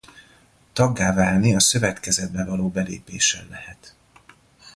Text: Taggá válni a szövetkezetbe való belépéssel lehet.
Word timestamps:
Taggá 0.73 1.11
válni 1.13 1.55
a 1.55 1.59
szövetkezetbe 1.59 2.45
való 2.45 2.69
belépéssel 2.69 3.47
lehet. 3.49 3.95